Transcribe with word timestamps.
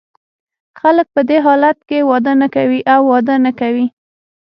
خلګ 0.79 1.07
په 1.15 1.21
دې 1.29 1.37
حالت 1.45 1.77
کې 1.89 1.99
واده 2.09 2.33
نه 2.41 2.47
کوي 2.55 2.79
او 2.93 3.01
واده 3.11 3.35
نه 3.45 3.51
کوي. 3.59 3.87